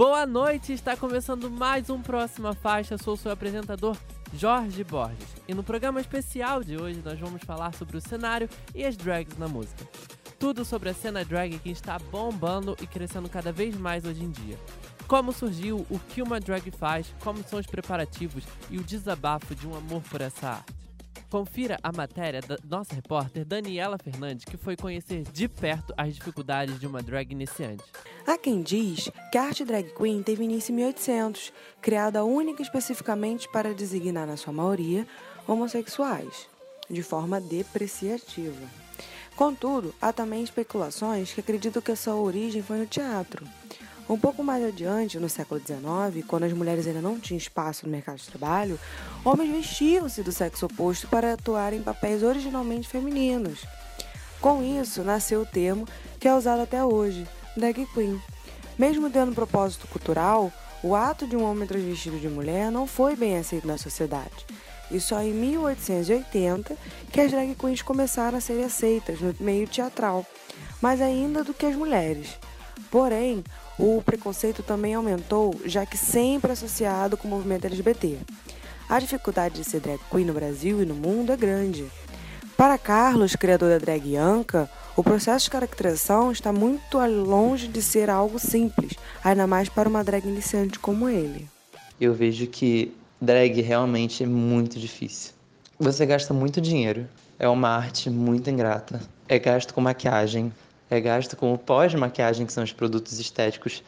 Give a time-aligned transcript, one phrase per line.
[0.00, 2.96] Boa noite, está começando mais um Próxima Faixa.
[2.96, 3.94] Sou seu apresentador
[4.32, 5.28] Jorge Borges.
[5.46, 9.36] E no programa especial de hoje nós vamos falar sobre o cenário e as drags
[9.36, 9.86] na música.
[10.38, 14.30] Tudo sobre a cena drag que está bombando e crescendo cada vez mais hoje em
[14.30, 14.58] dia.
[15.06, 19.68] Como surgiu, o que uma drag faz, como são os preparativos e o desabafo de
[19.68, 20.79] um amor por essa arte.
[21.30, 26.80] Confira a matéria da nossa repórter Daniela Fernandes, que foi conhecer de perto as dificuldades
[26.80, 27.84] de uma drag iniciante.
[28.26, 32.64] Há quem diz que a arte drag queen teve início em 1800, criada única e
[32.64, 35.06] especificamente para designar, na sua maioria,
[35.46, 36.48] homossexuais,
[36.90, 38.66] de forma depreciativa.
[39.36, 43.46] Contudo, há também especulações que acreditam que a sua origem foi no teatro.
[44.10, 47.92] Um pouco mais adiante, no século XIX, quando as mulheres ainda não tinham espaço no
[47.92, 48.76] mercado de trabalho,
[49.24, 53.64] homens vestiam-se do sexo oposto para atuar em papéis originalmente femininos.
[54.40, 55.86] Com isso, nasceu o termo
[56.18, 57.24] que é usado até hoje,
[57.56, 58.20] drag queen.
[58.76, 63.38] Mesmo tendo propósito cultural, o ato de um homem transvestido de mulher não foi bem
[63.38, 64.44] aceito na sociedade.
[64.90, 66.76] E só em 1880
[67.12, 70.26] que as drag queens começaram a ser aceitas no meio teatral,
[70.82, 72.36] mais ainda do que as mulheres.
[72.90, 73.44] Porém,
[73.80, 78.18] o preconceito também aumentou, já que sempre associado com o movimento LGBT.
[78.86, 81.86] A dificuldade de ser drag queen no Brasil e no mundo é grande.
[82.58, 88.10] Para Carlos, criador da drag Anca, o processo de caracterização está muito longe de ser
[88.10, 88.92] algo simples,
[89.24, 91.48] ainda mais para uma drag iniciante como ele.
[91.98, 95.32] Eu vejo que drag realmente é muito difícil.
[95.78, 100.52] Você gasta muito dinheiro, é uma arte muito ingrata, é gasto com maquiagem,
[100.90, 103.82] é gasto com o pós-maquiagem, que são os produtos estéticos.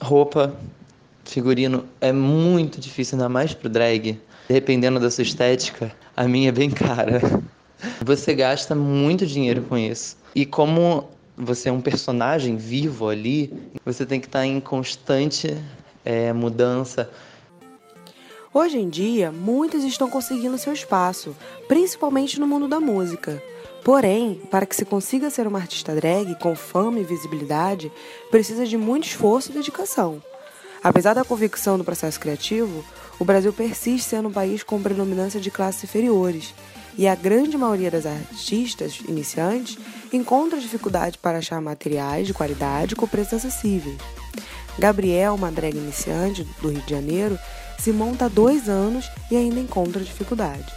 [0.00, 0.54] Roupa,
[1.24, 4.20] figurino, é muito difícil, ainda mais pro drag.
[4.48, 7.20] Dependendo da sua estética, a minha é bem cara.
[8.04, 10.16] Você gasta muito dinheiro com isso.
[10.34, 13.52] E como você é um personagem vivo ali,
[13.84, 15.56] você tem que estar em constante
[16.04, 17.10] é, mudança.
[18.52, 23.42] Hoje em dia, muitas estão conseguindo seu espaço, principalmente no mundo da música.
[23.84, 27.92] Porém, para que se consiga ser uma artista drag com fama e visibilidade,
[28.30, 30.22] precisa de muito esforço e dedicação.
[30.82, 32.82] Apesar da convicção do processo criativo,
[33.18, 36.54] o Brasil persiste sendo um país com predominância de classes inferiores,
[36.96, 39.76] e a grande maioria das artistas iniciantes
[40.12, 43.96] encontra dificuldade para achar materiais de qualidade com preços acessíveis.
[44.78, 47.38] Gabriel, uma drag iniciante do Rio de Janeiro,
[47.78, 50.72] se monta há dois anos e ainda encontra dificuldade.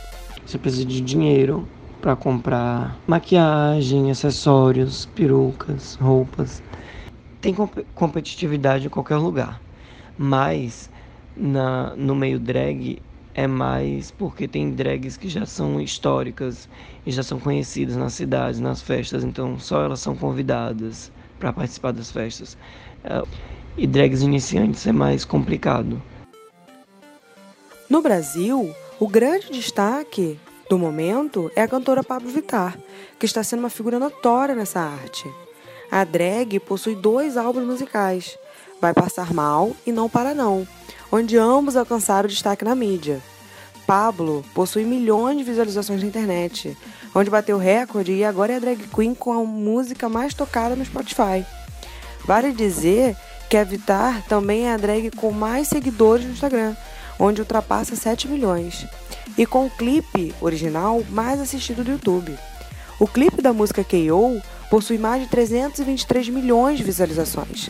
[0.45, 1.67] Você precisa de dinheiro,
[2.01, 6.61] para comprar maquiagem, acessórios, perucas, roupas.
[7.41, 9.61] Tem comp competitividade em qualquer lugar,
[10.17, 10.89] mas
[11.35, 13.01] na, no meio drag
[13.33, 16.67] é mais porque tem drags que já são históricas
[17.05, 21.91] e já são conhecidas nas cidades, nas festas, então só elas são convidadas para participar
[21.91, 22.57] das festas.
[23.03, 23.23] É,
[23.77, 26.01] e drags iniciantes é mais complicado.
[27.87, 30.39] No Brasil, o grande destaque
[30.69, 32.77] do momento é a cantora Pablo Vittar,
[33.17, 35.29] que está sendo uma figura notória nessa arte.
[35.89, 38.37] A drag possui dois álbuns musicais,
[38.81, 40.67] Vai Passar Mal e Não Para Não,
[41.11, 43.21] onde ambos alcançaram destaque na mídia.
[43.85, 46.77] Pablo possui milhões de visualizações na internet,
[47.15, 50.83] onde bateu recorde e agora é a drag queen com a música mais tocada no
[50.83, 51.45] Spotify.
[52.25, 53.15] Vale dizer
[53.49, 56.75] que a Vittar também é a drag com mais seguidores no Instagram,
[57.17, 58.85] onde ultrapassa 7 milhões
[59.37, 62.37] e com o clipe original mais assistido do YouTube.
[62.99, 67.69] O clipe da música KO possui mais de 323 milhões de visualizações.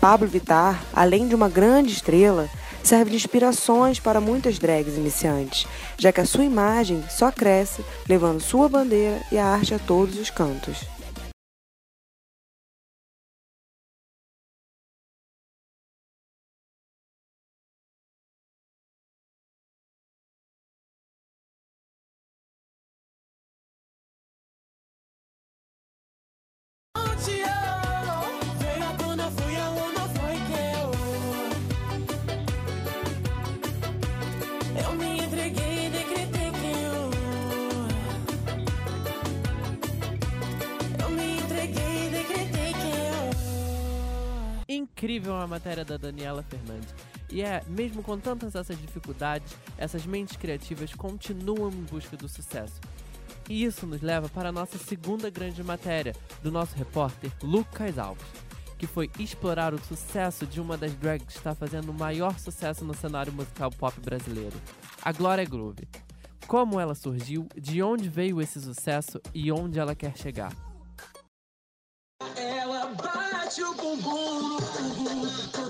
[0.00, 2.48] Pablo Vittar, além de uma grande estrela,
[2.82, 5.66] serve de inspirações para muitas drags iniciantes,
[5.96, 10.18] já que a sua imagem só cresce levando sua bandeira e a arte a todos
[10.18, 10.84] os cantos.
[45.02, 46.94] Incrível a matéria da Daniela Fernandes.
[47.28, 52.80] E é, mesmo com tantas essas dificuldades, essas mentes criativas continuam em busca do sucesso.
[53.52, 58.24] E isso nos leva para a nossa segunda grande matéria, do nosso repórter Lucas Alves,
[58.78, 62.82] que foi explorar o sucesso de uma das drags que está fazendo o maior sucesso
[62.82, 64.58] no cenário musical pop brasileiro,
[65.02, 65.86] a Glória Groove.
[66.46, 70.56] Como ela surgiu, de onde veio esse sucesso e onde ela quer chegar.
[72.34, 75.61] Ela bate o bumbum bumbum,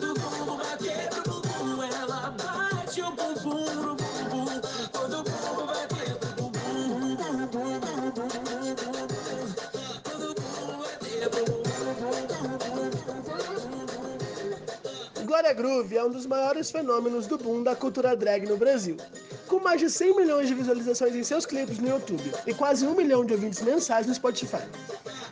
[15.25, 18.99] Glória Groove é um dos maiores fenômenos do boom da cultura drag no Brasil.
[19.53, 22.95] Com mais de 100 milhões de visualizações em seus clipes no YouTube e quase um
[22.95, 24.63] milhão de ouvintes mensais no Spotify.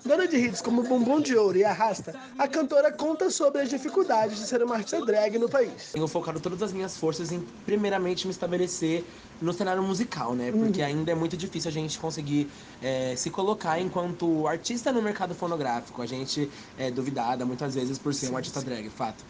[0.04, 4.36] Dona de hits como Bumbum de Ouro e Arrasta, a cantora conta sobre as dificuldades
[4.36, 5.92] de ser uma artista drag no país.
[5.94, 9.06] Tenho focado todas as minhas forças em, primeiramente, me estabelecer
[9.40, 10.52] no cenário musical, né?
[10.52, 10.86] Porque uhum.
[10.86, 12.46] ainda é muito difícil a gente conseguir
[12.82, 16.02] é, se colocar enquanto artista no mercado fonográfico.
[16.02, 19.24] A gente é duvidada muitas vezes por ser um artista drag, fato.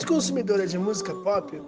[0.00, 1.60] Grande consumidora de música pop,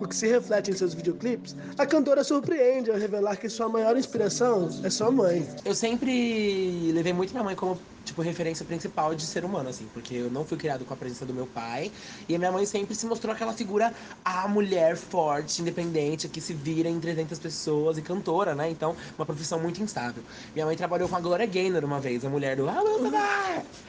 [0.00, 3.96] o que se reflete em seus videoclipes, a cantora surpreende ao revelar que sua maior
[3.96, 5.46] inspiração é sua mãe.
[5.64, 10.14] Eu sempre levei muito minha mãe como tipo referência principal de ser humano assim, porque
[10.14, 11.90] eu não fui criado com a presença do meu pai
[12.28, 13.92] e a minha mãe sempre se mostrou aquela figura
[14.24, 18.70] a mulher forte, independente, que se vira em 300 pessoas e cantora, né?
[18.70, 20.22] Então, uma profissão muito instável.
[20.54, 22.66] Minha mãe trabalhou com a Gloria Gaynor uma vez, a mulher do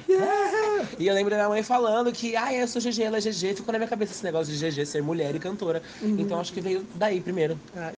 [0.09, 0.87] yeah!
[0.99, 3.55] E eu lembro da minha mãe falando que, ah, eu sou GG, ela é GG,
[3.55, 5.81] ficou na minha cabeça esse negócio de GG ser mulher e cantora.
[6.01, 6.15] Uhum.
[6.19, 7.59] Então acho que veio daí primeiro.
[7.75, 7.91] Ah.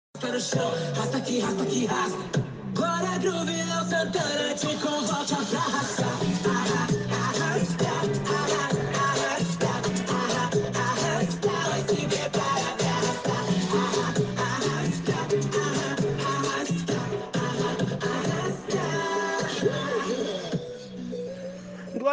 [2.74, 6.07] Glória Groove, Léo Santana te convoca pra arrastar.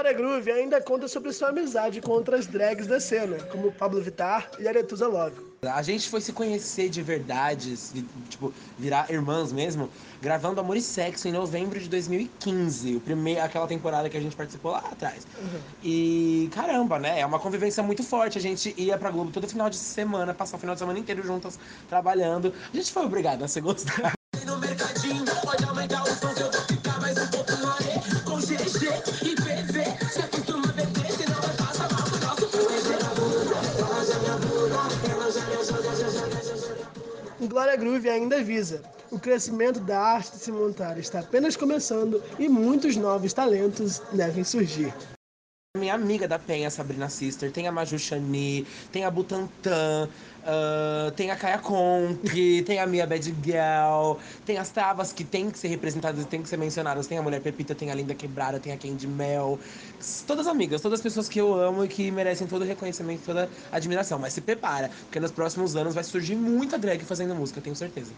[0.05, 4.51] Glória Groove ainda conta sobre sua amizade com outras drags da cena, como Pablo Vittar
[4.59, 5.35] e Aretusa Love.
[5.63, 7.75] A gente foi se conhecer de verdade,
[8.29, 9.89] tipo, virar irmãs mesmo,
[10.21, 14.35] gravando Amor e Sexo em novembro de 2015, o primeiro, aquela temporada que a gente
[14.35, 15.25] participou lá atrás.
[15.39, 15.59] Uhum.
[15.83, 17.21] E caramba, né?
[17.21, 18.37] É uma convivência muito forte.
[18.37, 21.23] A gente ia pra Globo todo final de semana, passar o final de semana inteiro
[21.23, 21.57] juntas
[21.89, 22.53] trabalhando.
[22.71, 24.14] A gente foi obrigado a se gostar.
[37.47, 42.49] Glória Groove ainda avisa: o crescimento da arte de se montar está apenas começando e
[42.49, 44.93] muitos novos talentos devem surgir.
[45.75, 51.31] Minha amiga da Penha, Sabrina Sister, tem a Maju Chani, tem a Butantan, uh, tem
[51.31, 55.67] a Kaya Conk, tem a Mia Bad Girl, tem as Travas que tem que ser
[55.67, 57.07] representadas e tem que ser mencionadas.
[57.07, 59.59] Tem a Mulher Pepita, tem a Linda Quebrada, tem a Candy Mel.
[60.25, 63.49] Todas amigas, todas as pessoas que eu amo e que merecem todo o reconhecimento, toda
[63.69, 64.17] a admiração.
[64.17, 68.13] Mas se prepara, porque nos próximos anos vai surgir muita drag fazendo música, tenho certeza.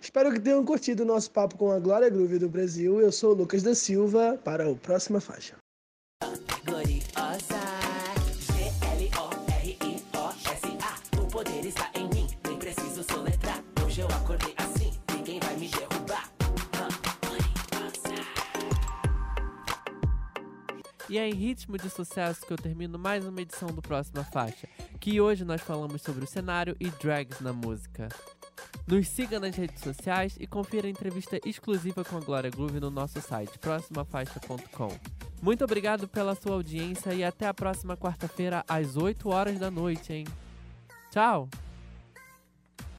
[0.00, 2.98] Espero que tenham curtido o nosso papo com a Glória Groove do Brasil.
[2.98, 5.54] Eu sou o Lucas da Silva para o Próxima Faixa.
[13.96, 16.30] Hoje eu acordei assim, ninguém vai me derrubar.
[21.08, 24.68] E é em ritmo de sucesso que eu termino mais uma edição do Próxima Faixa,
[25.00, 28.10] que hoje nós falamos sobre o cenário e drags na música.
[28.86, 32.90] Nos siga nas redes sociais e confira a entrevista exclusiva com a Glória Groove no
[32.90, 34.90] nosso site, próximafaixa.com.
[35.40, 40.12] Muito obrigado pela sua audiência e até a próxima quarta-feira às 8 horas da noite,
[40.12, 40.26] hein?
[41.10, 41.48] Tchau!